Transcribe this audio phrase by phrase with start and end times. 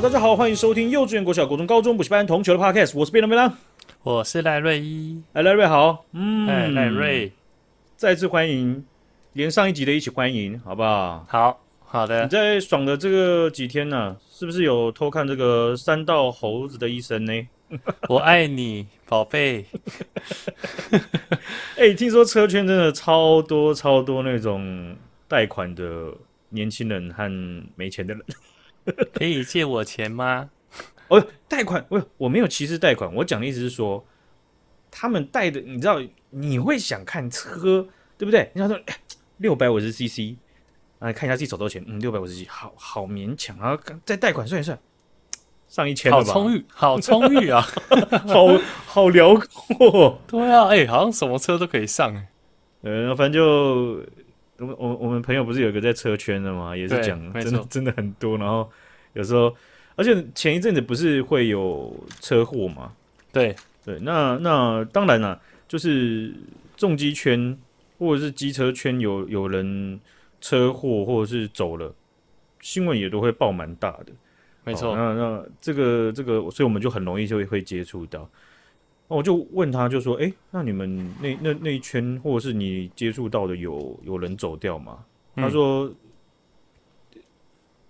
[0.00, 3.52] 好，大家好，欢迎收听幼稚园、国小、国中、高中补习班同学的 Podcast，我是贝拉贝拉，
[4.02, 7.30] 我是赖瑞一，哎，赖瑞好，嗯，哎，赖瑞，
[7.96, 8.82] 再次欢迎，
[9.34, 11.26] 连上一集的一起欢迎，好不好？
[11.28, 17.48] 好好的，你在爽的这个几天呢、啊，是不是有偷看这个三道猴子的一生呢？
[18.08, 19.66] 我爱你，宝贝。
[21.76, 24.96] 哎、欸，听说车圈真的超多超多那种
[25.28, 26.10] 贷款的
[26.48, 27.30] 年轻人和
[27.76, 28.24] 没钱的人。
[29.12, 30.50] 可以借我钱吗？
[31.08, 34.06] 哦，贷款，我我没有歧视贷款，我讲的意思是说，
[34.90, 38.50] 他们贷的，你知道，你会想看车，对不对？
[38.54, 38.78] 你想说
[39.38, 40.36] 六百五十 CC，
[41.00, 44.78] 啊，看一下自己手头钱，嗯，六百五十 CC，好好勉强，然后再贷款算一算，
[45.68, 46.32] 上一千了吧？
[46.32, 47.60] 好充裕，好充裕啊，
[48.28, 48.46] 好
[48.86, 52.28] 好辽阔，对啊，哎、欸，好像什么车都可以上，哎，
[52.82, 54.04] 呃，反正就。
[54.60, 56.76] 我我我们朋友不是有一个在车圈的吗？
[56.76, 58.70] 也是讲真的真的很多，然后
[59.14, 59.54] 有时候，
[59.96, 62.92] 而且前一阵子不是会有车祸吗？
[63.32, 66.34] 对对，那那当然了，就是
[66.76, 67.58] 重机圈
[67.98, 69.98] 或者是机车圈有有人
[70.40, 71.94] 车祸或者是走了，
[72.60, 74.06] 新闻也都会报蛮大的，
[74.64, 74.94] 没错。
[74.94, 78.28] 那那这个这个，所以我们就很容易就会会接触到。
[79.16, 85.92] 我就问他，就说：“哎、欸，那你们那那那一圈，或者是你接触到的有有人走掉吗？”嗯、他说：“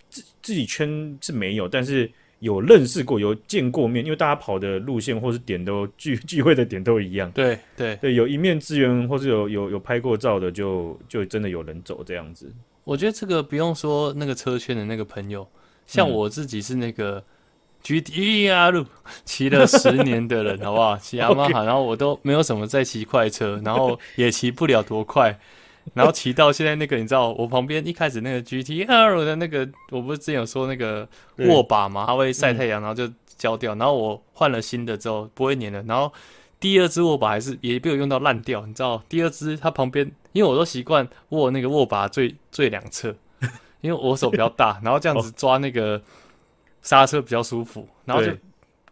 [0.08, 7.30] 自自己圈是没有，但是有认识过，有见过面，因为大家跑的路线或是点都聚聚会的点都一样。
[7.32, 12.50] 对对对，有一面之缘，或是有有有拍过照的就，就就真的有人走这样子。
[12.84, 15.46] 我觉得这个不用说，那个车圈的那个朋友，
[15.86, 17.18] 像我自己是那个。
[17.18, 17.24] 嗯”
[17.82, 18.84] G T R 路
[19.24, 20.96] 骑了十年的人，好不好？
[21.00, 25.38] 骑雅马哈，然后我都没有什么在骑快车，然后也骑不了多快，
[25.94, 31.08] 然后骑到现在那个，你知道，我旁边一开始那个 G T R 的那个，我不是之前有说那个
[31.38, 36.12] 握把嘛，它会晒太阳，然后就焦掉，然后我换了新的之后不会粘了，然后
[36.60, 43.16] 第二只握把还是也被我用到烂掉，你知道，第二只它旁边，因为我都习惯握那个握把最最两侧，
[43.80, 46.00] 因为我手比较大，然后这样子抓那个。
[46.82, 48.32] 刹车比较舒服，然后就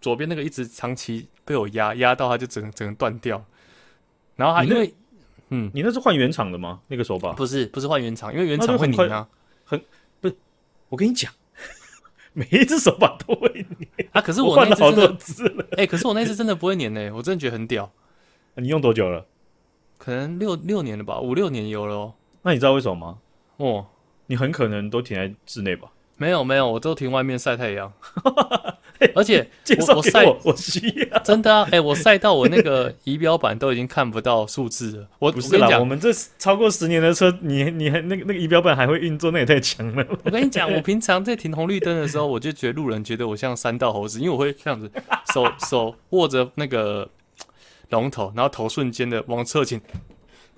[0.00, 3.44] 左边那个一直长期被我压压到，它就整个整个断掉。
[4.36, 4.94] 然后还因为，
[5.50, 6.80] 嗯，你那是换原厂的吗？
[6.88, 9.28] 那个手把不是不是换原厂，因为原厂会粘啊。
[9.64, 9.82] 很
[10.20, 10.36] 不是，
[10.88, 11.32] 我跟你讲，
[12.32, 14.20] 每一只手把都会粘啊。
[14.20, 17.90] 可是我换了好多只了， 哎、欸，可是我那只真的不会粘呢、欸，我真的觉得很屌。
[18.54, 19.26] 你用多久了？
[19.98, 22.14] 可能六六年了吧，五六年有了哦。
[22.42, 23.18] 那你知道为什么吗？
[23.56, 23.86] 哦，
[24.26, 25.90] 你很可能都停在室内吧。
[26.18, 27.90] 没有没有，我都停外面晒太阳，
[29.14, 29.48] 而且
[29.78, 31.62] 我我晒我需要真的啊！
[31.66, 35.08] 哎、欸，我晒到我那个仪表板都已经看不到数字了。
[35.20, 40.04] 我不是啦，我们这超过十年的车，你你还那个那个仪表板还会运作，那也太强了。
[40.24, 44.90] 我跟你讲，我平常在停红绿灯的时候，我就觉得路人觉得我像三道猴子，因为我会这样子
[45.32, 47.08] 手 手握着那个
[47.90, 49.80] 龙头，然后头瞬间的往侧倾，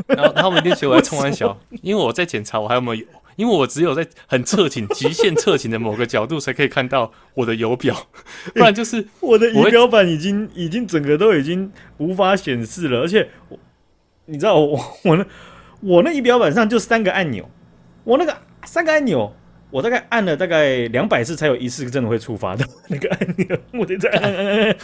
[0.06, 3.06] 然后他们一定觉得我在冲完小，因为我在检查我还有没有油。
[3.40, 8.08] 因为我只有在很侧倾、极限侧倾的某个角度才可以看到我的油表，
[8.54, 13.00] 不然就是我的仪表板已经已经整个都已经无法显示了。
[13.00, 13.58] 而且我，
[14.26, 15.26] 你知道我 我那
[15.80, 17.48] 我那仪表板上就三个按钮，
[18.04, 18.36] 我那个
[18.66, 19.34] 三个按钮，
[19.70, 24.76] 我大概按了大概两百次才有一次真的会触发的那个按钮，我得再按按按按，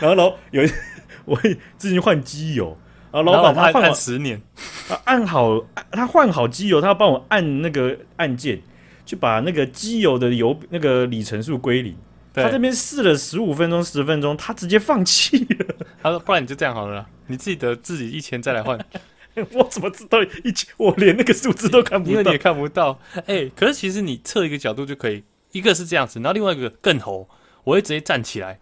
[0.00, 0.68] 然后然后有一
[1.24, 2.76] 我会自己换机油。
[3.14, 4.42] 啊，老板他换十年，
[4.88, 8.60] 他按好，他换好机油，他要帮我按那个按键，
[9.06, 11.96] 去把那个机油的油那个里程数归零。
[12.32, 15.66] 他这边试了十五分钟、十分钟，他直接放弃了。
[16.02, 18.76] 他说：“不然你就这样好了，你自己的自己一千再来换。
[19.54, 20.74] ”我怎么知道一千？
[20.76, 22.98] 我连那个数字都看不到，因为你也看不到。
[23.14, 25.22] 哎、欸，可是其实你测一个角度就可以，
[25.52, 27.28] 一个是这样子，然后另外一个更猴，
[27.62, 28.58] 我会直接站起来。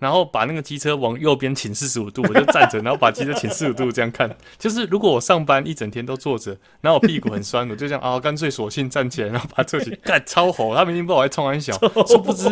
[0.00, 4.34] 然后把那个机车往右边倾四十五度，我就站着，然后把机车倾四十五度这样看。
[4.58, 10.74] 就是如果我上班一整天都坐着，然后我屁股很酸， 我就这样啊，干脆索性站起来，然后把车起 干超吼。
[10.74, 11.72] 他们已经不知道我在冲三小，
[12.06, 12.48] 殊不知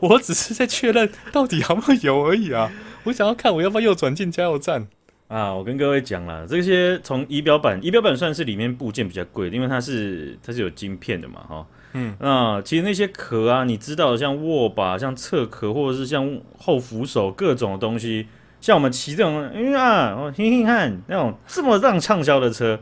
[0.00, 2.72] 我只是在确认到底有没有油而已啊。
[3.04, 4.88] 我想要看我要不要右转进加油站
[5.28, 5.54] 啊。
[5.54, 11.66] 我跟各位讲了，这些从仪表板，仪表板算是里面部件比较贵的，因为它是它是有晶片的嘛，哈。
[11.92, 18.26] 嗯，那其实那些壳啊，你知道，像握把、像侧壳，或者是像后扶手各种的东西，
[18.60, 22.78] 像我们骑这种，因为啊，我听听看那种这么让畅销的车，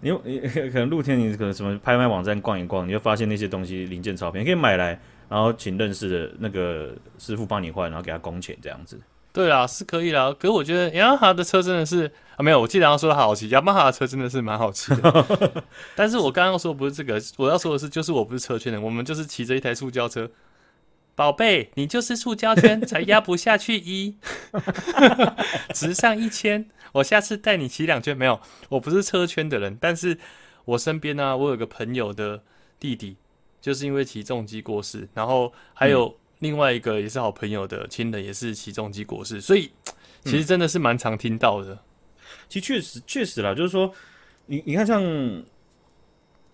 [0.00, 0.38] 你你
[0.70, 9.00] 可能露天你可能什么拍卖网站逛一逛，你就发现那些东西零件超便宜，可以买来，然后请认识的那个师傅帮你换，然后给他工钱这样子。
[9.32, 10.30] 对啊，是可以啦。
[10.38, 15.64] 可是我觉得雅马哈的车真的是啊，没有，我记得刚刚说的好骑，雅马哈的车真的是蛮好骑的。
[15.96, 20.30] 但是我刚刚说的不是这个，我要说的是，就是我不是车圈的，我们就是骑着一台塑胶车，
[21.14, 24.16] 宝贝，你就是塑胶圈才压不下去一，
[25.74, 28.14] 直上一千，我下次带你骑两圈。
[28.14, 28.38] 没有，
[28.68, 30.18] 我不是车圈的人，但是
[30.66, 32.42] 我身边呢、啊，我有个朋友的
[32.78, 33.16] 弟弟，
[33.62, 39.70] 就是因为骑重机过世，然后还有另外一个也是好朋友的亲人，也是起重机国士，所以
[40.24, 41.78] 其实真的是蛮常听到的。
[42.48, 43.90] 其实确实确实啦，就是说，
[44.44, 45.02] 你你看像，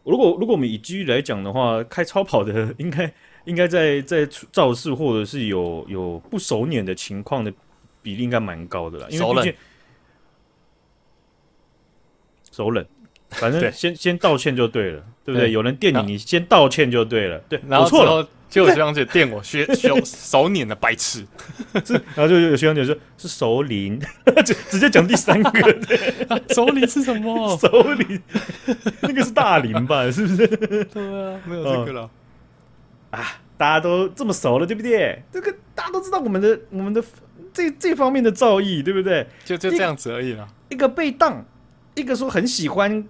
[0.04, 3.12] 如果如果我们以机遇来讲的话，开超跑的应该。
[3.48, 7.50] 应该在在肇事或者是有有不熟稔的情况的
[8.02, 9.54] 比例应该蛮高的啦，因为毕竟
[12.52, 12.84] 熟稔，
[13.40, 15.50] 反正先先道歉就对了，对不对？
[15.52, 17.38] 有人电你，你先道歉就对了。
[17.48, 21.26] 对，然后错了，就有学长姐电我，学学熟捻的白痴，
[21.72, 24.00] 然后就有学长姐说是熟龄，
[24.44, 25.76] 直直接讲第三个，
[26.54, 27.56] 熟龄是什么？
[27.58, 28.20] 熟龄
[29.02, 30.10] 那个是大龄吧？
[30.10, 30.46] 是不是？
[30.46, 32.10] 对啊，没有这个了。
[33.10, 33.24] 啊，
[33.56, 35.22] 大家都这么熟了，对不对？
[35.32, 37.02] 这个大家都知道我们的我们的
[37.52, 39.26] 这这方面的造诣，对不对？
[39.44, 40.46] 就就这样子而已了。
[40.68, 41.44] 一个被当，
[41.94, 43.02] 一个说很喜欢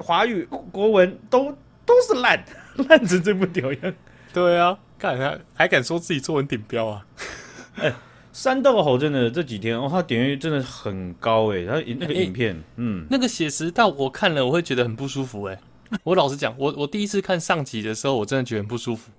[0.00, 1.56] 华语国文，都
[1.86, 2.44] 都是烂
[2.88, 3.94] 烂成这副屌样。
[4.32, 7.06] 对啊，看他还敢说自己作文顶标啊？
[7.76, 7.92] 哎，
[8.32, 15.58] 山道猴真的这几天哦，他点阅真的很高哎，他那个影片，嗯，那个写实到我看了我会觉得很不舒服哎。
[16.02, 19.12] 我老实讲，我我第一次看上集的时候，我真的觉得很不舒服。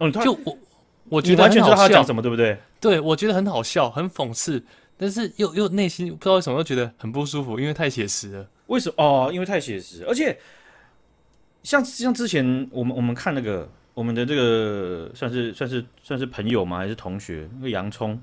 [0.00, 0.58] 嗯，就我
[1.08, 2.58] 我觉得完全知道他讲什么，对不对？
[2.78, 4.62] 对，我觉得很好笑，很讽刺，
[4.98, 8.46] 但是又又内心不知道为什么又觉得很不舒服，因为太写实了。
[8.66, 8.94] 为什么？
[8.98, 10.38] 哦，因为太写实，而且
[11.62, 16.78] 像像之前我们我们看那个我们的这个算是算是算是朋友吗？
[16.78, 17.48] 还是同学？
[17.56, 18.20] 那个洋葱，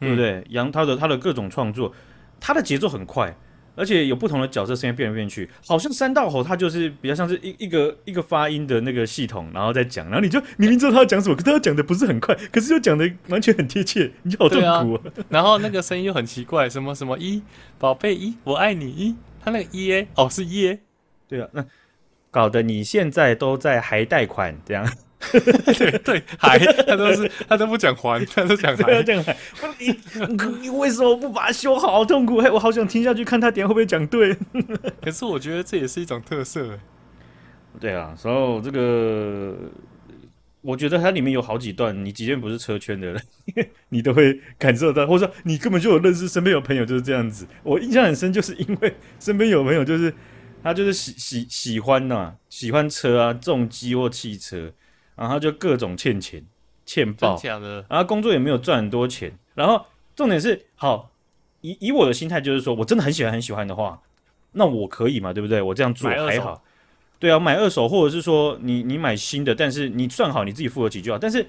[0.00, 0.44] 对不对？
[0.50, 1.92] 洋、嗯、他的他的各种创作，
[2.40, 3.36] 他的节奏很快。
[3.76, 15.12] 而且有不同的角色声音变来变去，好像三道猴它就是比较像是一一个一个发音的那个系统，然后再讲，然后你就明明知道他要讲什么，可是他讲的不是很快，可是又讲的完全很贴切，你就好痛苦啊。
[15.28, 17.42] 然后那个声音又很奇怪，什么什么一
[17.76, 20.78] 宝贝一我爱你一，他那个一耶哦是一耶，
[21.28, 21.64] 对啊，那
[22.30, 24.90] 搞得你现在都在还贷款这样。
[25.32, 29.34] 对对，还他都是他都不 讲还，他都讲还，讲还。
[29.78, 29.98] 你
[30.60, 31.92] 你为什么不把它修好？
[31.92, 34.36] 好痛苦，我好想听下去，看他点会不会讲对。
[35.00, 36.78] 可是我觉得这也是一种特色。
[37.80, 39.56] 对啊，所以这个
[40.64, 43.22] 我觉得它里面有好几段，你即便不是车圈的人，
[43.90, 47.46] 你都会感受到，或者说你根本就有认识，身边有朋友就是这样子。
[47.62, 50.12] 我印象很深，就是因为身边有朋友，就是
[50.62, 54.72] 他就是喜喜喜欢呐、啊，喜欢车啊，重机或汽车。
[55.16, 56.44] 然后就各种欠钱、
[56.84, 57.36] 欠爆，
[57.88, 59.38] 然后工作也没有赚很多钱。
[59.54, 59.86] 然后
[60.16, 61.12] 重点是，好，
[61.60, 64.02] 以以我的心态就是说，我真的很喜欢很喜欢的话，
[64.50, 65.62] 那我可以嘛，对不对？
[65.62, 66.64] 我这样做还好。
[67.18, 71.18] 对啊，买二手或者是说你你买新的，但是你算好你自己付得起就好。
[71.18, 71.46] 但是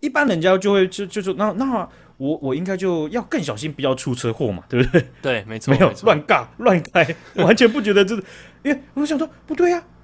[0.00, 5.06] 一般人家就会就就说，那那我我应该就要更小心，不要出车祸嘛，对不对？
[5.20, 8.24] 对，没错， 没有乱尬乱开，完全不觉得这是，
[8.62, 9.94] 因为我想说不对呀、啊。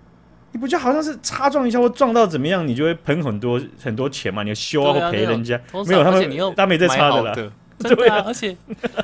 [0.54, 4.42] 你不就好像是擦撞一下或撞到怎么样，你就会喷很多很多钱嘛？
[4.42, 7.34] 你要修啊或赔人家，没有他们，他没在擦的啦。
[7.78, 8.54] 对啊，而且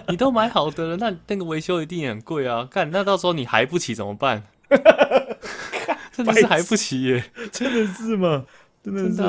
[0.08, 2.68] 你都买好的了，那那个维修一定很贵啊！
[2.70, 4.42] 干，那到时候你还不起怎么办？
[6.12, 7.24] 真的是还不起耶？
[7.52, 8.44] 真的是吗？
[8.82, 9.22] 真的是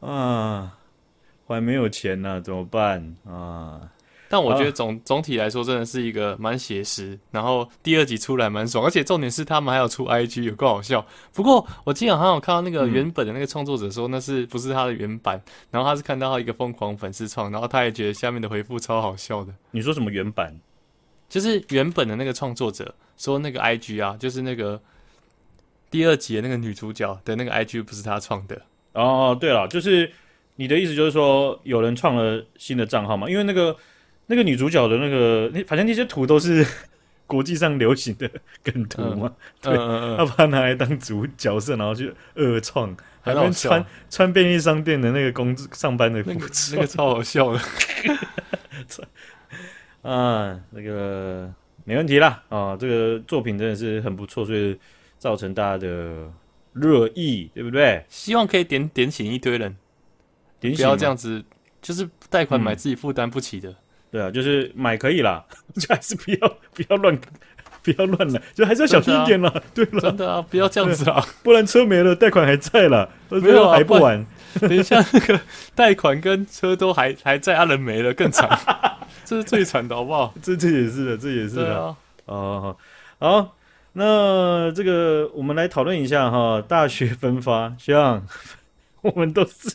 [0.00, 0.76] 啊，
[1.46, 3.80] 还没有钱呢，怎么办啊？
[4.28, 7.16] 但我觉得总总体来说，真的是一个蛮写实。
[7.30, 11.06] 然后第二集出来蛮爽，而且重点是他们还有出 IG，有够好笑。
[11.32, 15.40] 不过我今天好像有看到那个原本的那个创作者说，那是不是他的原版？
[15.70, 19.54] 然后他是看到他一个疯狂粉丝创，然后他也觉得下面的回复超好笑的。
[19.70, 20.58] 你说什么原版？
[21.28, 24.80] 就是原本的那个创作者说那个 IG 啊，就是那个
[25.90, 28.62] 第二集的那个女主角的那个 IG 不是他创的。
[28.92, 30.10] 哦，对了，就是
[30.56, 33.28] 你的意思就是说有人创了新的账号嘛？
[33.28, 33.76] 因为那个。
[34.28, 36.66] 那个女主角的那个，那反正那些图都是
[37.28, 38.28] 国际上流行的
[38.60, 39.76] 梗图嘛，嗯、对，
[40.16, 47.60] 他、把它拿来当主角色，然后去恶创，还能穿穿便利商店的那个工上班的服装，那个超好笑的。
[50.06, 51.52] 啊，那个
[51.84, 52.42] 没问题啦。
[52.48, 54.78] 啊，这个作品真的是很不错，所以
[55.18, 56.30] 造成大家的
[56.72, 58.04] 热议，对不对？
[58.08, 59.76] 希望可以点点醒一堆人，
[60.60, 61.44] 点不要这样子，
[61.82, 63.70] 就是贷款买自己负担不起的。
[63.70, 63.76] 嗯
[64.08, 65.44] 对啊，就是买可以啦，
[65.74, 67.18] 就还是不要不要乱
[67.82, 69.50] 不要乱来，就还是要小心一点啦。
[69.50, 74.24] 啊、对了，真的啊，不要这样子啊，不然车没了，贷款还在了，没有还不完。
[74.60, 75.40] 等一下，那个
[75.74, 78.48] 贷款跟车都还还在，啊，人没了更惨，
[79.26, 80.32] 这是最惨的，好不好？
[80.40, 81.76] 这这也是的，这也是的。
[81.76, 82.76] 哦、啊哦，
[83.18, 83.56] 好，
[83.92, 88.24] 那这个我们来讨论一下哈，大学分发，像
[89.02, 89.74] 我们都是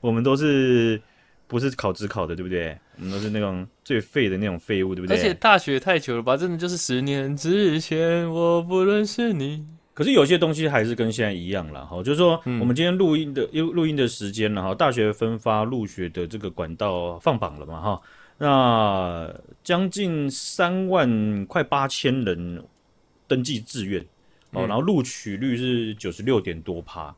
[0.00, 1.00] 我们都是
[1.46, 2.76] 不是考职考的，对不对？
[2.98, 5.16] 我们都是那种最废的那种废物，对不对？
[5.16, 9.64] 而且大学太久了吧，真的就是十年之前我不认识你。
[9.92, 18.00] 可是有些东西还是跟现在一样了哈，就是说我们今天录音的录录音的时间了哈，大学分发入学的这个管道放榜了嘛哈，
[18.38, 19.30] 那
[19.62, 22.64] 将近三万快八千人
[23.26, 24.00] 登记志愿
[24.52, 27.14] 哦，然后录取率是九十六点多趴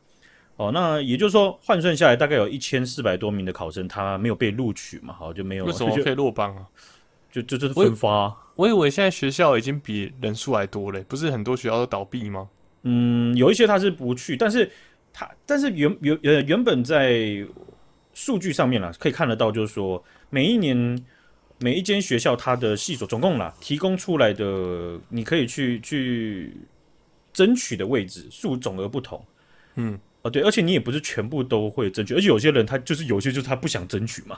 [0.57, 6.67] 哦，那也就是说换算下来大概有一千四百多名的考生他没有被录取嘛，好就没有为什么可以落榜啊？
[7.31, 12.49] 就就就是分发啊，我以为现在学校已经比人数还多嘞，不是很多学校都倒闭吗？
[12.85, 14.69] 嗯，有一些他是不去，但是
[15.13, 17.47] 他但是原原呃原本在
[18.13, 21.01] 数据上面啦，可以看得到，就是说每一年
[21.59, 26.57] 每一间学校它的系所总共啦提供出来的，你可以去去
[27.33, 29.25] 争取的位置数总额不同，
[29.77, 34.37] 嗯，哦对，而且你也不是全部都会争取，而且有些人他就是有些就是他不想争取嘛，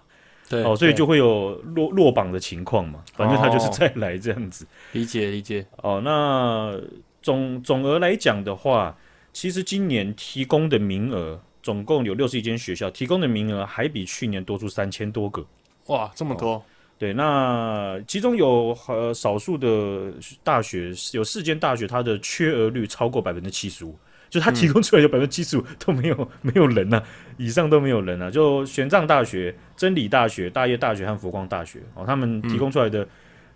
[0.50, 6.78] 对，哦，所以就会有落落榜的情况嘛，反正他就是再来这样子，理解理解，哦，那。
[7.24, 8.94] 总总额来讲的话，
[9.32, 15.42] 其实今年提供的名额总共有六十一间学校，提供的名额还比去年多出三千多个。
[15.86, 16.52] 哇，这么多！
[16.52, 16.62] 哦、
[16.98, 20.12] 对，那其中有呃少数的
[20.42, 23.96] 大学，有四间大学，它的缺额率超过百分之七十五，
[24.28, 27.04] 就它提供出来有百分之七十五都没有、嗯、 没有人呐、啊，
[27.38, 28.30] 以上都没有人啊。
[28.30, 33.08] 就玄奘大学、真理大学、大业大学和佛光大学哦，他们提供出来的、嗯。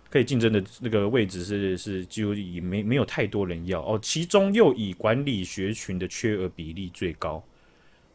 [0.09, 7.43] 可以竞争的那个位置是是几乎以没没有太多人要哦，其中又以管理学群的缺额比例最高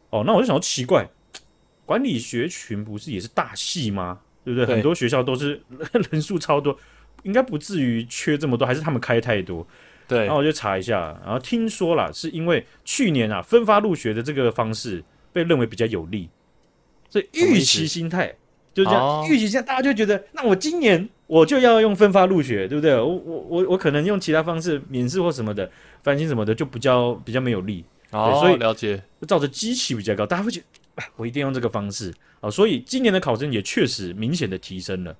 [0.09, 1.07] 哦，那我就想到奇怪，
[1.85, 4.19] 管理学群不是也是大系吗？
[4.43, 4.65] 对不对？
[4.65, 5.61] 对很多学校都是
[6.11, 6.77] 人数超多，
[7.23, 9.65] 应该不至于缺这么多，还是他们开太多？
[10.05, 16.29] 对，然后我就查一下，然后听说了，是因为去年啊分发入学的这个方式被认为比较有利，
[17.09, 18.35] 所以预期心态
[18.73, 21.09] 就是这样，哦、预期心态大家就觉得，那我今年。
[21.27, 22.95] 我就要用分发入学，对不对？
[22.95, 25.69] 我我我我可能用其他方式免试或什么的，
[26.03, 27.83] 翻新什么的就比较比较没有利。
[28.11, 29.01] 哦，所以了解。
[29.27, 30.65] 照着机器比较高，大家会觉得，
[30.95, 32.49] 哎，我一定用这个方式啊。
[32.49, 35.15] 所以今年的考生也确实明显的提升了。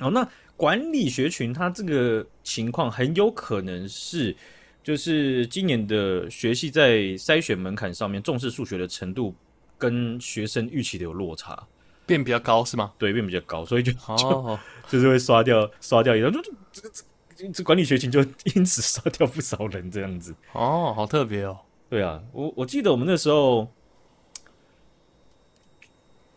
[0.00, 4.34] 哦，那管理学群它这个情况很有可能是，
[4.82, 9.32] 就是今年的学系在筛选门槛上面重视数学的程度
[9.78, 11.64] 跟学生预期的有落差。
[12.08, 12.90] 变比较高是吗？
[12.96, 14.58] 对，变比较高，所以就就、oh.
[14.88, 17.04] 就是会刷掉刷掉一张，就这这
[17.36, 18.24] 这这管理学群就
[18.56, 20.34] 因此刷掉不少人这样子。
[20.54, 21.58] 哦，oh, 好特别哦。
[21.90, 23.68] 对啊，我我记得我们那时候，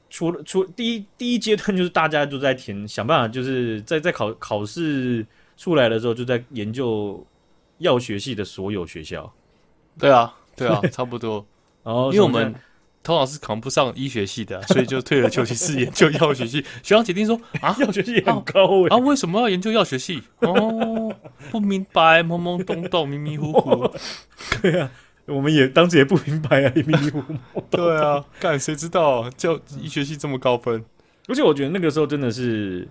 [0.09, 5.25] 除了除第一第一阶段就是大家都在填，想办法就是在在考考试
[5.55, 7.25] 出来的时候就在研究
[7.77, 9.31] 药学系的所有学校。
[9.97, 11.45] 对啊，对啊，差不多。
[11.83, 12.53] 然后因为我们。
[13.03, 16.61] 通常是扛不上医学系的、啊， 所以就退了求其次研究药学系。
[16.83, 20.21] 学长姐听说啊，药学系很高啊，啊，为什么要研究药学系？
[20.39, 21.11] 哦，
[21.49, 23.91] 不明白，懵懵懂懂，迷迷糊糊。
[24.61, 24.91] 对啊，
[25.25, 27.35] 我们也当时也不明白啊， 迷迷糊糊。
[27.71, 30.85] 对啊，干谁知道教医学系这么高分？
[31.27, 32.87] 而且我觉得那个时候真的是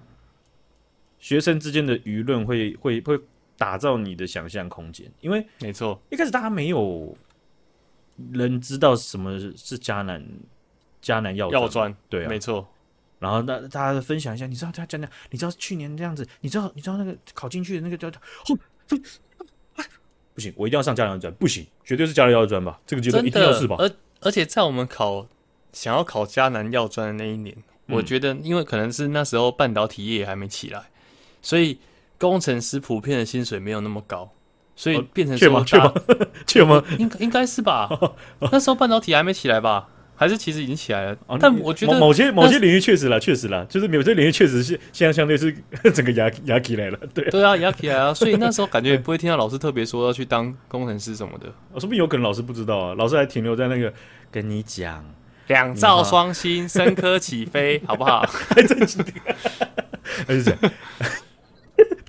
[1.19, 3.19] 学生之间的舆论会会会
[3.57, 7.17] 打造你的想象空间，因为没错，一开始大家没有。
[8.33, 10.25] 人知道什么是迦南
[11.03, 11.95] 迦南药药专？
[12.09, 12.67] 对啊，没错。
[13.19, 18.59] 然后大大家分享一下，你知道他讲讲，你知道去年这样子，你知道你知道那个考进去的那个叫哦，
[20.35, 22.81] 不行，我一定要上嘉南药专，不行，绝对是嘉南药专吧？
[22.87, 23.77] 这个阶段一定要是吧？
[23.79, 25.27] 而而且在我们考
[25.73, 27.55] 想要考迦南药专的那一年，
[27.89, 30.85] 嗯、我觉得因为可能是那时候半导体业还没起来，
[31.43, 31.79] 所以
[32.19, 34.33] 工程师普遍的薪水没有那么高。
[34.81, 35.63] 所以变成确吗？
[35.67, 35.93] 确吗？
[36.47, 36.83] 确吗？
[36.99, 37.87] 应应该是吧。
[38.51, 39.87] 那时候半导体还没起来吧？
[40.17, 41.17] 还是其实已经起来了？
[41.39, 45.55] 但我觉得某些某些领域确实了，确实了，就是某些领域确实是现在相对是
[45.93, 46.99] 整个压压起来了。
[47.13, 48.15] 对对啊，压起来啊。
[48.15, 51.47] 所以那时候感觉也不会听到老师特别说要去当工程师什么的。
[51.79, 53.93] 说不定有可能老师不知道啊，老师还停留在那个
[54.31, 55.05] 跟你讲
[55.49, 58.21] 两兆双星升科起飞，好不好？
[58.27, 58.99] 还真是，
[60.27, 60.59] 还是这样。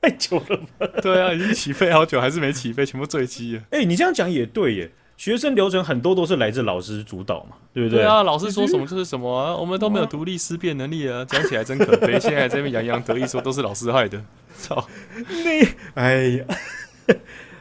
[0.01, 0.87] 太久了吧？
[1.01, 3.61] 对啊，已经起飞好久，还是没起飞，全部坠机了。
[3.69, 4.91] 哎、欸，你这样讲也对耶。
[5.15, 7.99] 学生流程很多都是来自老师主导嘛，对不对？
[7.99, 11.23] 对啊，老师说什么就是什么啊，我们都没有独立思辨能力啊。
[11.25, 14.19] 讲起来真可悲，现在这边洋洋得意说都是老师害的。
[14.57, 14.83] 操
[15.29, 15.67] 你！
[15.93, 16.45] 哎呀，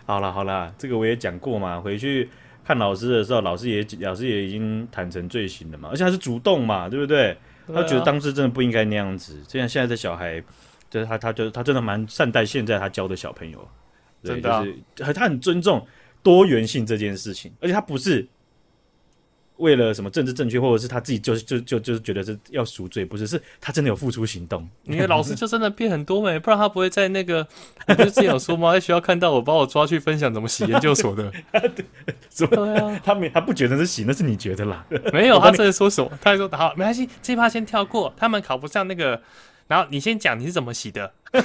[0.07, 1.79] 好了好了，这个我也讲过嘛。
[1.79, 2.31] 回去
[2.65, 7.37] 看老师的时候，老师也老师也已经坦诚罪行了嘛，而且还是主动嘛，对不对？
[7.75, 9.39] 他觉得当时真的不应该那样子。
[9.47, 10.43] 这样现在的小孩。
[10.91, 13.69] 就是他，他就他真的蛮善待现在他教的小朋友，
[14.23, 15.87] 对，真的啊、就是他很尊重
[16.23, 18.27] 多元性这件事情，而且他不是
[19.57, 24.67] 为了什么政治正确，或者是他自己就是就就就是觉得是要赎罪，不是，是他真的有付出行动。
[24.85, 27.47] 你的老师就真的变很多没，不然他不会在那个，
[27.87, 28.73] 你不是之前有说吗？
[28.73, 31.31] 在学校看到我，把我抓去分享怎么洗研究所的。
[32.31, 32.57] 什么？
[32.57, 34.83] 对啊，他没他不觉得是洗，那是你觉得啦。
[35.13, 36.11] 没有，他真的说什么？
[36.23, 39.21] 他还说好，没关系，这一趴先跳过，他们考不上那个，
[39.71, 41.13] 然后你先讲你是怎么洗的。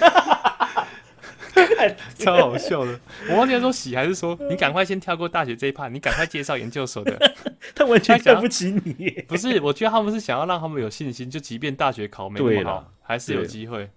[2.17, 7.36] 超好笑的，我忘记说洗还是说你赶快先跳过大学这一趴，你赶快介绍研究所的。
[7.75, 9.62] 他完全看不起你，不是？
[9.62, 13.88] 我觉得他们是想要让他们有信心，就即便大学考没那么好，还是有机会。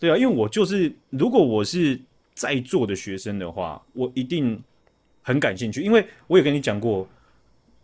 [0.00, 1.98] 对啊，因为我就是，如果我是
[2.34, 4.60] 在座的学生的话，我一定
[5.22, 7.08] 很感兴趣，因为我也跟你讲过，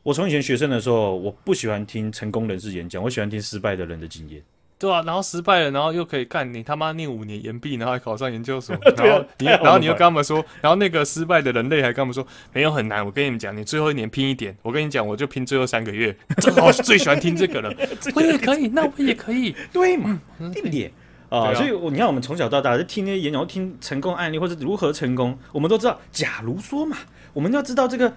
[0.02, 4.42] 我从以前学生的时候，我不喜欢听成功人士演讲，我喜欢听失败的人的经验。
[4.82, 17.72] 对啊，然后失败了，然后又可以干你他妈念五年研毕，然后还考上研究所， 然后你，然后你又跟他们说，然后那个失败的人类还跟他们说，没有很难，我跟你们讲，你最后一年拼一点，我跟你讲，我就拼最后三个月，正 好最喜欢听这个了，
[18.16, 20.20] 我也可以，那我也可以，对嘛，
[20.52, 20.92] 对不对？
[21.28, 26.96] 啊，所以你看，我们从小到大就听那些演讲，听成功案例或者如何成功，我们都知道，假如说嘛，
[27.32, 28.12] 我们要知道这个。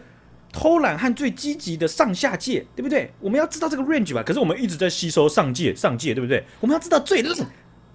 [0.56, 3.12] 偷懒和最积极的上下界，对不对？
[3.20, 4.24] 我们要知道这个 range 吧。
[4.24, 6.42] 可是我们一直在吸收上界，上界，对不对？
[6.62, 7.36] 我们要知道最烂，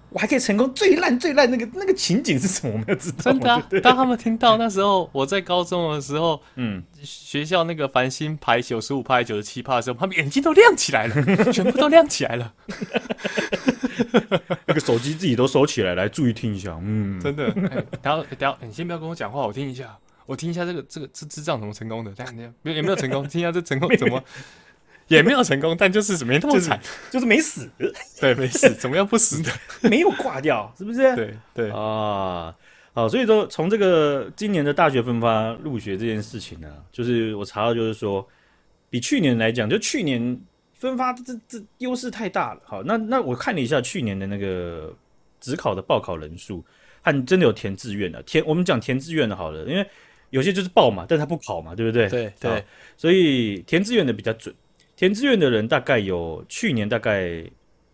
[0.09, 2.73] 我还可以成功最烂最烂那个那个情景是什么？
[2.73, 3.31] 我们要知道。
[3.31, 11.15] 真的、啊，当他们听到那时候我在高中的时候，嗯，学校那个繁星排九十五排、九十七排的时候，他们眼睛都亮起来了，
[11.51, 12.53] 全部都亮起来了。
[14.67, 16.77] 那个手机自己都收起来，来注意听一下。
[16.83, 17.45] 嗯，真的。
[17.45, 19.97] 欸、等下，等下，你先不要跟我讲话，我听一下。
[20.31, 22.13] 我听一下这个这个智智障怎么成功的？
[22.15, 23.27] 但没有也没有成功。
[23.27, 24.23] 听一下这成功怎么
[25.09, 27.69] 也没有成功，但就是没那么惨，就是，就是没死。
[28.21, 29.51] 对，没死，怎么样不死的？
[29.89, 30.99] 没有挂掉，是不是？
[31.17, 32.55] 对对啊，
[32.93, 38.25] 好，所以说从这个今年的大学分发入学这件事情呢，就是我查到，就是说
[38.89, 40.39] 比去年来讲，就去年
[40.73, 42.61] 分发这这优势太大了。
[42.63, 44.95] 好，那那我看了一下去年的那个
[45.41, 46.63] 职考的报考人数，
[47.01, 49.85] 和真的有填志愿的填，我们讲填志愿的好了，因为。
[50.31, 52.09] 有些就是报嘛，但他不考嘛，对不对？
[52.09, 52.63] 对对，
[52.97, 54.53] 所以填志愿的比较准。
[54.95, 57.43] 填志愿的人大概有去年大概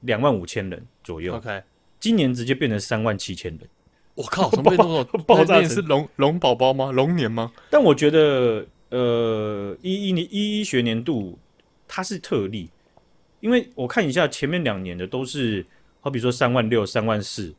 [0.02, 1.62] 两万五千人左右，OK，
[2.00, 3.62] 今年直接变成三万七千人。
[4.14, 5.24] 我靠， 怎么变？
[5.26, 6.92] 爆炸是龙龙宝宝吗？
[6.92, 7.52] 龙年吗？
[7.70, 11.40] 但我觉得，呃，一一年一一学年度
[11.88, 12.70] 它是特例，
[13.40, 15.66] 因为我看一下前面两年的都是，
[16.02, 17.54] 好比说三万六、三万四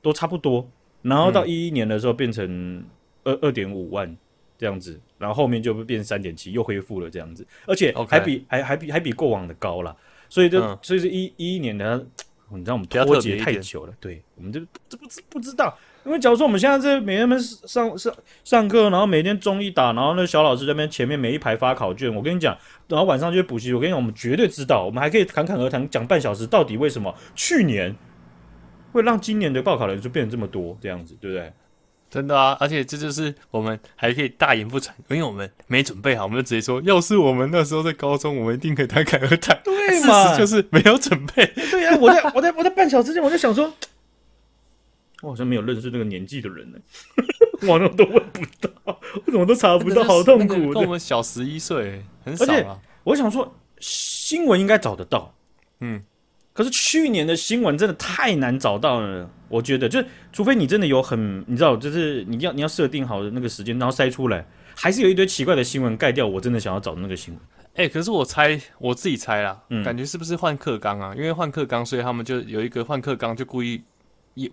[0.00, 0.66] 都差不多，
[1.02, 2.84] 然后到一一年的时候变成、嗯。
[3.26, 4.16] 二二点五万
[4.56, 9.94] 这样子，然后后面就变三点七，又恢复了这样子，而且还比还还比还比过往的高了，
[10.30, 12.06] 所以就、嗯、所以是一一一年的，
[12.50, 22.56] 你知道我们脱节太久了，对，我们就这不知不知道，因为假如说我们现在这每天们上上上课，然后每天中一打，然后那小老师在那边前面每一排发考卷，我跟你讲，
[22.88, 27.94] 然后晚上就补习，我跟你讲，我们绝对知道，我们还可以侃侃而谈讲半小时，到底为什么去年
[28.92, 31.52] 会让今年的报考人数变成这么多这样子，对不对？
[32.08, 39.60] 真的啊，而且这就是我们还可以大言不惭，因为我们没准备好，我们就直接说，要是我们那时候在高中，我们一定可以侃侃而谈。
[39.64, 40.28] 对嘛？
[40.28, 41.44] 事实就是没有准备。
[41.70, 43.72] 对呀、啊，我在我在我在半小时之前，我就想说，
[45.22, 46.78] 我好像没有认识那个年纪的人呢，
[47.68, 48.70] 我都问不到，
[49.26, 50.54] 我怎么都查不到，好痛苦。
[50.72, 52.78] 跟我们小十一岁，很少啊。
[53.04, 55.34] 我想说，新闻应该找得到，
[55.80, 56.02] 嗯。
[56.56, 64.42] 可是去年的新闻真的太难找到了，我觉得，就除非你真的有很，你知道，就是你要你要设定好的那个时间，然后筛出来，
[64.74, 67.42] 还是有一堆奇怪的新闻盖掉我真的想要找的那个新闻。
[67.74, 71.12] 哎、欸，可是我猜我自己猜啦，嗯、感觉是不是换课纲啊？
[71.14, 73.82] 因为换课纲，所以他们就有一个换课纲，就故意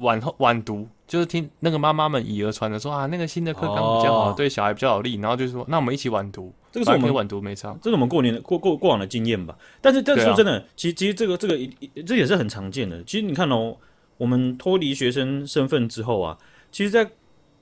[0.01, 0.85] 晚后晚读。
[1.07, 9.55] 就是听那个妈妈们以讹传讹说啊，那个新的课纲比较好，哦、对小孩比较有利，然后就是说，那我们一起晚读，这个是我们晚读没差，这是我们过年的过过过往的经验吧。
[9.79, 11.55] 但是，但是说真的，啊、其实其实这个这个
[12.03, 13.03] 这也是很常见的。
[13.03, 13.77] 其实你看哦，
[14.17, 16.35] 我们脱离学生身份之后啊，
[16.71, 17.11] 其实，在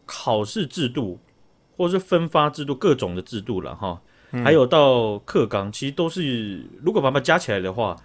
[0.06, 1.20] 考试制度
[1.76, 7.98] 或者是分发制度各种的制度了哈，嗯、还有到课纲，其实都是如果把它加起来的话，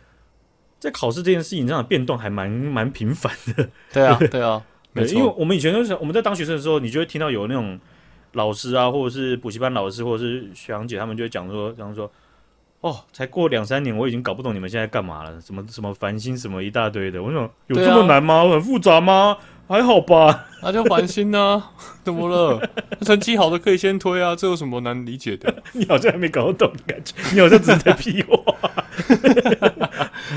[0.81, 3.69] 在考试这件事情上的变动还蛮蛮频繁的。
[3.93, 4.61] 对啊， 对啊。
[4.93, 7.79] 对，因为我们以前都是我们在当学生的时候，你就会听到有那种
[8.37, 12.11] 老师啊，或者是补习班老师，或者是学长姐，他们就会讲说，讲说，
[12.83, 18.45] 哦，才过两三年，我已经搞不懂你们现在干嘛了，什么什么繁星什么一大堆的，我想有这么难吗？
[18.45, 19.37] 啊、很复杂吗？
[19.69, 21.61] 还好吧，那就繁星呢？
[22.05, 22.71] 怎么了？
[23.01, 25.53] 成绩好的可以先推啊，这有什么难理解的？
[25.75, 28.37] 你好像还没搞懂感觉，你好像只是在屁话。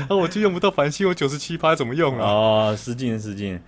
[0.08, 2.26] 啊，我就用不到繁星，我九十七趴怎么用啊？
[2.26, 3.60] 哦，失敬失敬。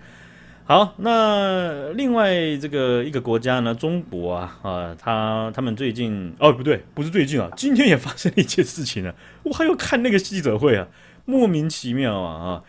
[0.72, 10.88] 好，那另外这个一个国家呢，中国啊啊，他他们最近哦不对，不是最近啊，今天也发生了一件事情啊，我还要看那个记者会啊，
[11.26, 12.62] 莫名其妙啊啊，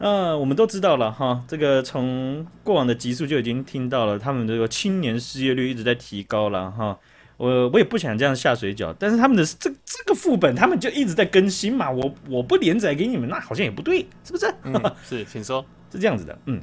[0.00, 6.98] 那我们都知道了哈，这个从过往的集数就已经听到了，他们这个青年失业率一直在提高了哈。
[7.38, 11.90] 我我也不想这样下水饺，但是他们的这这个副本，他们就一直在更新嘛。
[11.90, 14.54] 我我不连载给你们，那好像也不对，是不是？
[14.64, 16.38] 嗯、是，请说， 是这样子的。
[16.44, 16.60] 嗯，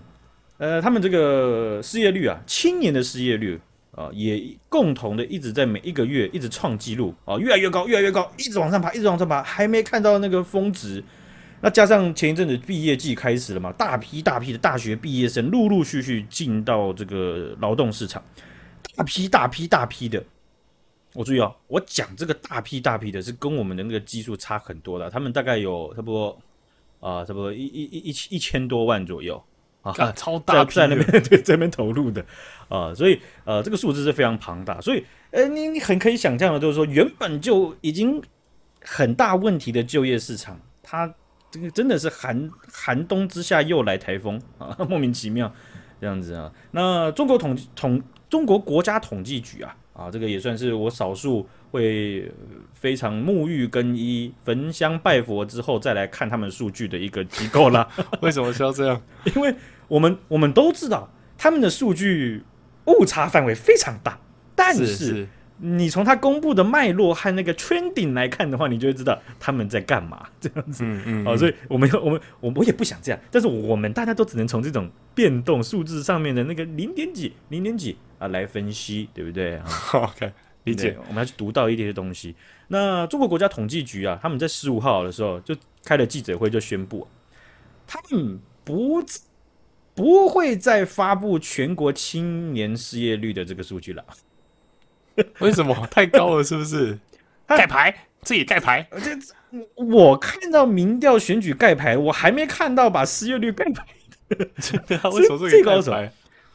[0.63, 3.59] 呃，他们这个失业率啊，青年的失业率
[3.91, 11.03] 啊，也共同的一直在每一个月一直创纪录啊，越来越高，越来越高，一直往上爬，一直往上爬，还没看到那个峰值。
[11.59, 18.23] 那加上前一阵子毕业季开始了嘛，大批大批的大学毕业生陆陆续续进到这个劳动市场，
[18.95, 20.23] 大批大批大批的。
[21.13, 26.39] 我注意哦，我讲这个大批大批的是跟我们的那个基数差很多的，他们大概有差不多
[27.01, 29.43] 啊、差不多一一一一一千多万左右
[29.83, 32.19] 啊，超大在，在那边对在那边投入的
[32.67, 38.19] 啊、呃，所以呃这个数字是非常庞大，所以呃你你很可以想象的，就是说原本就已经
[38.81, 41.13] 很大问题的就业市场，它
[41.51, 45.53] 这个真的是寒寒冬之下又来台风啊， 莫名其妙
[46.01, 46.51] 这样子啊。
[46.71, 49.75] 那中国统统中国国家统计局啊。
[49.93, 52.31] 啊，这个也算是我少数会
[52.75, 57.87] 非常沐浴更衣、焚香拜佛之后再来看他们数据的一个机构啦。
[58.21, 59.01] 为什么需要这样？
[59.35, 59.55] 因为
[59.87, 62.43] 我们我们都知道他们的数据
[62.85, 64.19] 误差范围非常大，
[64.53, 70.83] 但是，是你从他公布的脉络和那个 trending 来看的话，你就会知道他们在干嘛 这样子。
[70.85, 71.25] 嗯嗯。
[71.25, 77.97] 好，所以我们我们我我也不想这样，但是我们大家都只能从这种变动数字上面的那个零点几、零点几。
[78.19, 79.59] 啊，来分析，对不对
[79.91, 80.31] ？OK，
[80.63, 80.95] 理解。
[81.07, 82.35] 我们要去读到一些东西。
[82.67, 87.07] 那中国国家统计局啊，他们在十五号的时候就开了记者会，就宣布，
[87.85, 89.03] 他们不
[89.93, 94.03] 不会再发布全国青年失业率的这个数据了。
[95.39, 95.87] 为什么？
[95.91, 96.97] 太高了，是不是？
[97.45, 98.87] 盖牌，自己盖牌。
[99.03, 99.11] 这
[99.75, 103.85] 我看到民调选举盖牌，我还没看到把失业率盖牌
[104.29, 104.37] 的。
[105.11, 106.11] 为什么这个盖牌？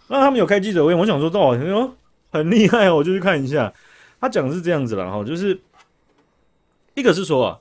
[0.09, 1.95] 那他们有开记者会，我想说，到哦
[2.33, 3.73] 很厉害，我就去看一下。
[4.21, 5.61] 他讲的是这样子了哈，就是
[6.95, 7.61] 一个是说啊，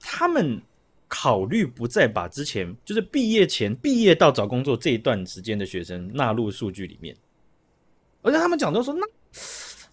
[0.00, 0.60] 他们
[1.08, 7.16] 考虑不再把之前就是毕业前、毕业到找工作这一段时间的学生纳入数据里面，
[8.22, 9.06] 而且他们讲到说，那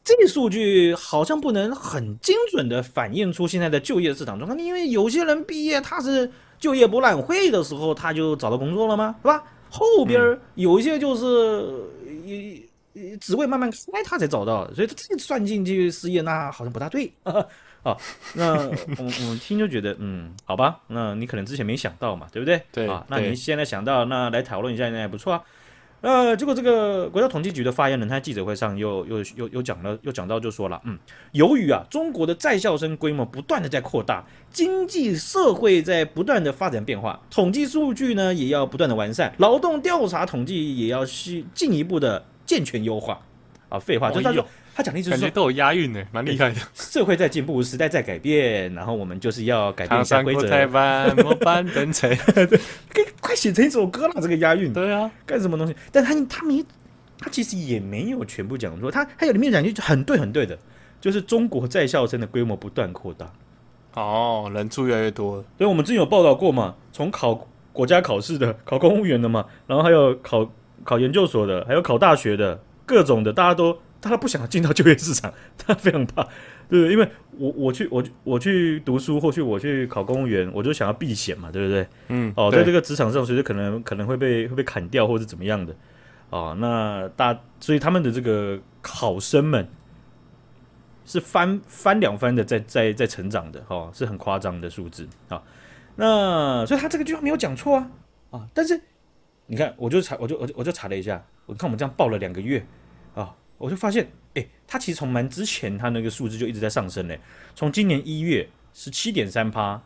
[0.03, 9.15] 这个数据好像不能很精准的反映出现在的就业市场状况，因为有些人毕业他是就业博览会的时候他就找到工作了吗？
[9.21, 9.43] 是吧？
[9.69, 11.83] 后边有一些就是
[12.25, 12.66] 一
[13.19, 17.95] 职位慢慢开，他才找到，所以他这个算进去失业，那好像不大对 啊。
[18.33, 22.62] 那我我听就觉得，嗯，好吧，那你可能之前没想到嘛，对不对？
[22.71, 25.41] 对啊，那你现在想到，那来讨论一下，那也不错啊。
[26.01, 30.95] 呃，结果这个国家统计局的发言人，他在记者会上又又又又讲了，又讲到就说了，嗯，
[31.31, 43.21] 由于啊，中国的在校生规模不断的在扩大，经济社会在不断的发展变化，统计数据呢也要不断的完善，劳动调查统计也要去进一步的健全优化。
[43.69, 44.43] 啊，废话，就是他说。
[44.77, 46.62] 他讲的意思是说，都有押韵呢，蛮厉害的。
[46.75, 50.47] 社会在进步，时代在改变，然后我们就是要改变一下规则。
[50.47, 52.07] 台湾末班登车，
[53.19, 54.71] 快写成一首歌了，这个押韵。
[54.71, 55.75] 对啊，干什么东西？
[55.91, 56.63] 但他他没，
[57.17, 60.55] 他其实也没有全部讲说，他他有里面讲句很对很对的，
[61.01, 63.33] 就是中国在校生的规模不断扩大。
[63.95, 65.43] 哦，人数越来越多。
[65.57, 70.47] 所以我们之前有报道过嘛，从考国家考试的，考公务员的嘛，然后还有考
[70.83, 73.77] 考研究所的，还有考大学的，各种的，大家都。
[73.99, 76.23] 他不想进到就业市场， 他非常怕，
[76.69, 76.91] 对不对？
[76.91, 81.85] 因为我我去我我去读书，或许我去考公务员，我就想要避险嘛，对不对？
[82.09, 85.75] 嗯，哦，在这个职场上，随时可能可能会被会被砍掉，或者怎么样的，
[86.29, 89.67] 哦，那大所以他们的这个考生们
[91.03, 95.41] 是翻翻两番的在在在成长的，哦，是很夸张的数字啊。
[95.95, 97.89] 那所以他这个句话没有讲错啊
[98.29, 98.47] 啊！
[98.53, 98.79] 但是
[99.47, 102.65] 你看，我就查，我就我就我就查了一下，我看我们这样报了两个月
[103.15, 103.33] 啊。
[103.57, 107.19] 我就发现，哎，它其实从蛮之前，它那个数字就一直在上升嘞。
[107.55, 109.81] 从今年一月十七点三趴，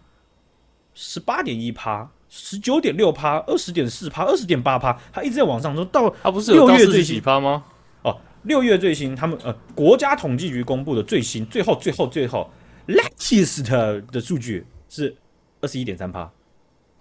[0.93, 5.73] 十八点一趴，十九点六趴，二十点四趴，二十点八趴，它一直在往上。
[5.73, 7.63] 说到它不是六月最新趴吗？
[8.01, 12.51] 哦，六月最新，他们呃国家统计局公布的最新，最后最后最后
[12.87, 13.63] latest
[14.11, 15.15] 的数据是
[15.61, 16.29] 二十一点三趴。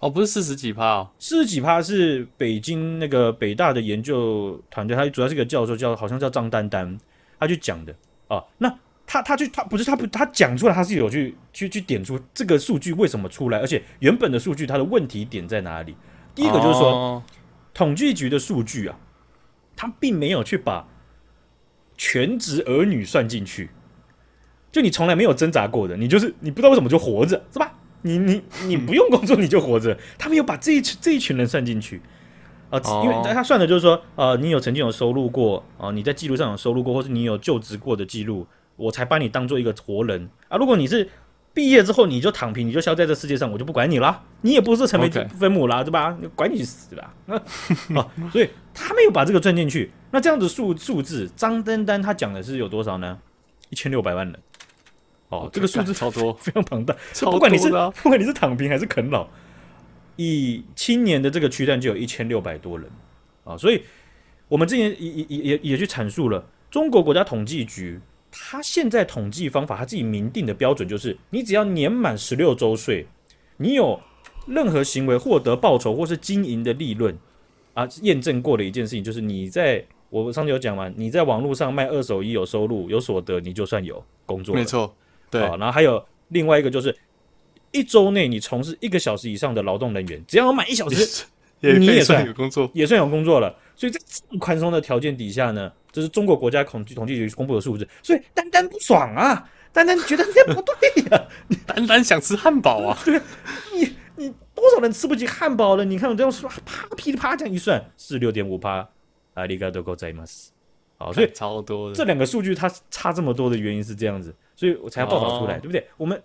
[0.01, 6.99] 哦，不是四十几趴哦，四十几趴是北京那个北大的研究团队，他主要是个教授，叫好像叫张丹丹，
[7.39, 7.95] 他去讲的
[8.27, 8.43] 啊。
[8.57, 15.95] 那他他去他不是他不他讲出来，他是有去去去点出这个数据为什么出来，而且原本的数据它的问题点在哪里？
[16.33, 17.23] 第一个就是说，
[17.71, 18.97] 统计局的数据啊，
[19.75, 20.87] 他并没有去把
[21.95, 23.69] 全职儿女算进去。
[24.71, 27.77] 就你从来没有挣扎过的，你就是你不知道为什么就活着，是吧？
[28.01, 32.01] 你你你 不用工作你就活着，他没有把这一群这一群人算进去
[32.69, 40.57] 啊，因为他算的就是说，呃，你有曾经有收入过啊，你在记录上有收入过，或是你有就职过的记录，我才把你当做一个活人啊。
[40.57, 41.09] 如果你是
[41.53, 46.17] 毕业之后你就躺平，你就消在这世界上，我就不管你了，你也不是成为分母了，对吧？
[46.33, 47.35] 管你死吧啊！
[48.31, 49.91] 所以他没有把这个算进去。
[50.11, 53.19] 那这样子数数字，张丹丹他讲的是有多少呢？
[53.69, 54.39] 一千六百万人。
[55.31, 56.93] 哦，这个数字超多，非常庞大。
[57.21, 57.69] 不管你是
[58.03, 59.25] 不管你是躺平还是啃老，
[60.17, 62.89] 以青年的这个区段就有一千六百多人
[63.45, 63.55] 啊。
[63.57, 63.81] 所以，
[64.49, 67.97] 我们之前也也也也去阐述了中国国家统计局，
[68.29, 73.07] 他现在统计方法他自己明定的标准就是，你只要年满十六周岁，
[73.55, 73.97] 你有
[74.47, 77.17] 任何行为获得报酬或是经营的利润
[77.73, 84.93] 啊，验证过的一件事情就是，你在我上次有讲完，你在网络上卖二手衣有收入有所得，你就算有工作，没错。
[85.31, 86.95] 对，然后还有另外一个就是，
[87.71, 91.25] 一周内你从事一个小时以上的劳动人员，只要满一小时，
[91.61, 93.55] 你也算有工作，也算有工作了。
[93.75, 97.87] 所以在这么宽松的条件底下呢，这是中国国家统计统计局公布的数字。
[98.03, 101.27] 所以丹丹不爽啊，丹丹觉得 这不对呀，
[101.65, 102.97] 丹丹想吃汉堡啊。
[103.05, 103.19] 对，
[103.73, 105.85] 你你多少人吃不起汉堡了？
[105.85, 108.87] 你看我这样说，啪噼里啪这样一算，四六点五趴，
[109.35, 110.23] 阿，里嘎多够在吗？
[111.05, 114.33] 好，所以超多的这两个数据它差这么多的原因是这样子。
[114.55, 115.87] 所以我才要报道出来，哦、对不对？
[115.97, 116.21] 我们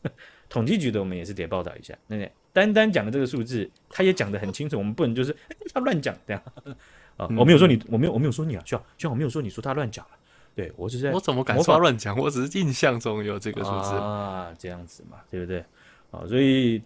[0.50, 1.94] 统计局的，我们也是得报道一下。
[2.06, 2.30] 对不对？
[2.52, 4.76] 单单讲的这个数字，他也讲得很清楚。
[4.76, 5.34] 我们不能就是
[5.72, 6.42] 他乱讲这样
[7.16, 7.26] 啊！
[7.38, 10.10] 我没有说你，我没有，我没有说你啊，需要需要我没有说你说他乱讲了。
[10.54, 12.16] 对我是在，我怎么敢说他乱讲？
[12.18, 15.64] 我只是印象中有这个数字啊，这样子嘛，对不对？
[16.10, 16.82] 啊，所以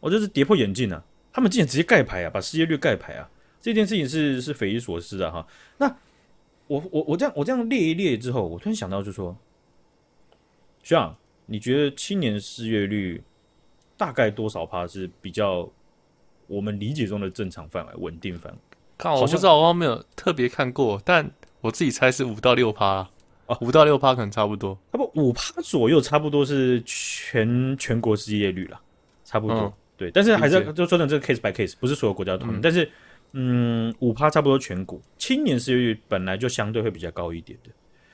[0.00, 1.02] 我就是跌破眼镜、啊。
[1.32, 3.28] 他们竟然直接盖牌啊，把失业率盖牌啊！
[3.60, 5.44] 这件事情是是匪夷所思的哈。
[5.78, 5.96] 那
[6.66, 9.36] 我我我这样我这样列一列之后，我突然想到，就是说。
[10.82, 13.22] 学长，你觉得青年失业率
[13.96, 15.66] 大概多少趴是比较
[16.46, 18.58] 我们理解中的正常范围、稳定范围？
[18.98, 21.30] 看，我不知道，我没有特别看过，但
[21.62, 23.08] 我自己猜是五到六趴
[23.46, 24.78] 啊，五到六趴可能差不多。
[24.92, 28.78] 差不五趴左右，差不多是全全国失业率了，
[29.24, 29.58] 差不多。
[29.58, 32.58] 嗯、对，但是还是要就说成这个 case by case，不是所有国家都同意。
[32.58, 32.90] 嗯、但是，
[33.36, 37.70] 嗯，五趴差不多全国青年失业率本来就相对会比较高一点的。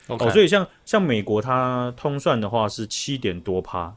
[0.07, 3.95] 哦，所以像像美国，它通算的话是七点多趴，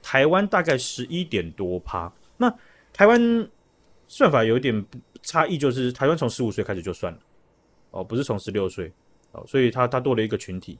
[0.00, 2.10] 台湾大概十一点多趴。
[2.36, 2.48] 那
[2.92, 3.48] 台湾
[4.06, 4.86] 算法有一点
[5.22, 7.18] 差异，就是台湾从十五岁开始就算了，
[7.90, 8.92] 哦，不是从十六岁，
[9.32, 10.78] 哦，所以它它多了一个群体。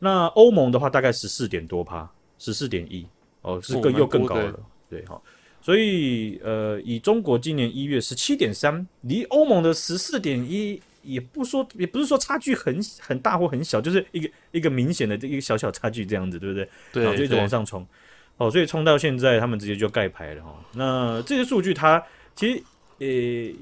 [0.00, 3.06] 那欧盟的话大概十四点多趴，十四点一，
[3.42, 5.22] 哦，是更又更高了，对哈、哦。
[5.68, 10.80] 所以呃，以中国今年一月十七点三，离欧盟的十四点一。
[11.02, 16.68] 也不说，也不是说差距很很大或很小，就是一个一个明显的这一个小小差距这样子，对不对？
[16.92, 17.86] 对，然后就一直往上冲，
[18.36, 20.54] 哦，所以冲到现在，他们直接就盖牌了哈。
[20.74, 22.02] 那这些数据，它
[22.34, 22.62] 其实
[22.98, 23.06] 呃，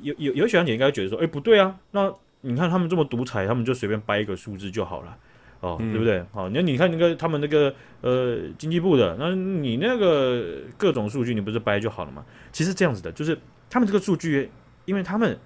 [0.03, 5.17] 有有有学长姐应该觉得说，哎，不对啊，那你看他们这么独裁，他们就随便掰一个数字就好了，
[5.61, 6.25] 哦，嗯、对不对？
[6.33, 12.25] 好，那你看那个他们那个呃经济部的，那你那个各种数据，你不是掰就好了嘛？
[12.53, 13.39] 其实这样子的，就是
[13.69, 14.51] 他们这个数据，
[14.85, 15.39] 因为他们。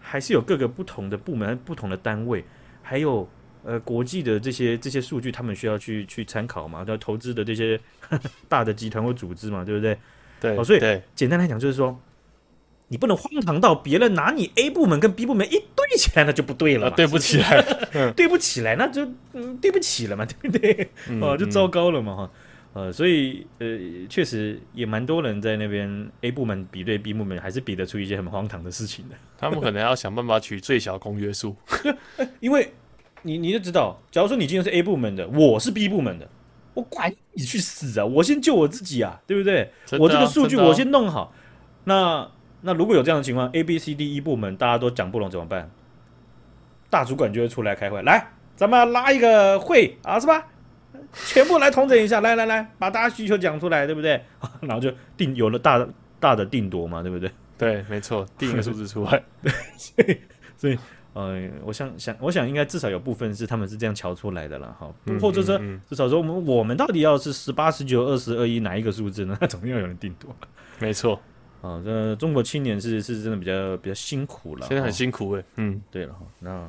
[0.00, 2.42] 还是有各个不同的部门、不同的单位，
[2.82, 3.28] 还有
[3.62, 6.82] 呃国际的这些这些数据，他们需要去去参考嘛？
[6.88, 7.78] 要投资的这些
[8.48, 9.98] 大的集团或组织嘛，对不对？
[10.40, 10.80] 对，哦，所以
[11.14, 12.00] 简单来讲就是说，
[12.88, 17.62] 你不能荒唐到别人拿你 A 部门跟 B 部门一对起来，那就不对了，对不起来，
[18.16, 20.90] 对不起来，那就嗯对不起了嘛， 对不对？
[21.08, 22.30] 嗯、哦，就糟糕了嘛，哈。
[22.74, 23.66] 呃，所以呃，
[24.08, 29.16] 确实也蛮多人在那边 A 部门比对 B 部门，还是比得出一些很荒唐的事情的。
[29.38, 31.56] 他们可能要想办法取最小公约数，
[32.40, 32.70] 因为
[33.22, 36.28] 你你就知道，假如说你今天是 A 部门的，我是 B 部门的，
[36.74, 38.04] 我管你去死啊！
[38.04, 39.62] 我先救我自己啊，对不对？
[39.62, 41.22] 啊、我这个数据我先弄好。
[41.22, 41.32] 哦、
[41.84, 42.30] 那
[42.62, 45.70] 那如果有这样的情况，A、B、C、D、E 部门大家都讲不拢怎么办？
[46.90, 50.46] 大主管就会出来开会，来，咱们拉一个会啊，是吧？
[51.12, 54.22] 全部来统整一下，来来来，把大家需求讲出来，对不对？
[54.62, 55.86] 然后就定有了大
[56.18, 57.30] 大的定夺嘛，对不对？
[57.56, 59.22] 对，没错，定一个数字出来。
[59.42, 60.18] 对，所以
[60.56, 60.78] 所以
[61.12, 64.92] 呃，我想想，我想应该至少有部分是他们是这样瞧出来的了，哈。
[65.20, 69.36] 或者说，至少说我们我们到底要是十八、十九、二十、二一哪一个数字呢？
[69.40, 70.34] 那 总要有人定夺。
[70.78, 71.20] 没错，
[71.68, 75.44] 啊，这中国青年是是真的比较比较辛苦了，现在很辛苦哎。
[75.56, 76.68] 嗯，对了，那。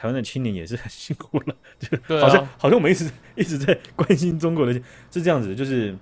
[0.00, 4.72] 台湾的青年也是很辛苦了， 就好像、啊、好像我们一直一直在关心中国的，
[5.10, 5.92] 是这样子，就是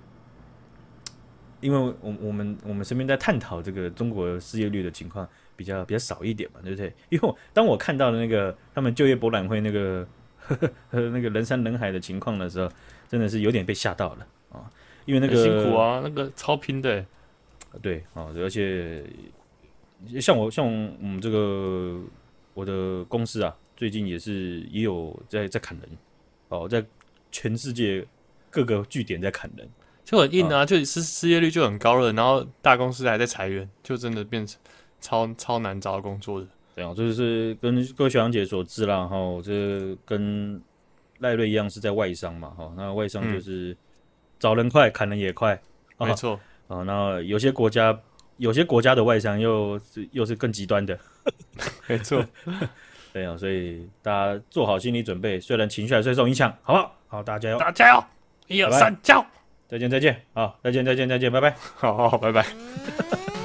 [1.62, 6.92] 因为我我们我们身边在探讨这个中国失业率的情况，比较比较少一点嘛，对不对？
[7.08, 10.06] 因为我当我看到了那个他们就业博览会那个
[10.40, 10.54] 呵
[10.90, 12.70] 呵 那个人山人海的情况的时候，
[13.08, 14.70] 真的是有点被吓到了啊！
[15.06, 17.02] 因为那个辛苦啊，那个超拼的，
[17.82, 19.04] 对啊，而且
[20.20, 22.00] 像我像我们这个
[22.54, 25.88] 我的公司啊，最近也是也有在在砍人
[26.48, 26.84] 哦，在
[27.30, 28.06] 全世界
[28.50, 29.68] 各个据点在砍人，
[30.04, 34.58] 就很硬啊，就失失业率就很高了，然后大公司还在裁员，就真的变成。
[34.98, 40.60] 超超难找工作的，对啊这就是跟各位小杨姐所知啦，哈，这跟
[41.18, 43.76] 赖瑞一样是在外商嘛，哈，那外商就是
[44.38, 45.60] 找人快，砍人也快，
[45.98, 47.98] 没错啊，那有些国家
[48.38, 50.98] 有些国家的外商又是又是更极端的，
[51.86, 52.24] 没错，
[53.12, 56.96] 对啊，所以大家做好心理准备，虽然情绪还是会受影响，好不好？
[57.08, 58.04] 好，大家加油，大家加油，
[58.48, 59.24] 一二三，加油，
[59.68, 62.44] 再见再见，好，再见再见再见，拜拜，好好好，拜拜。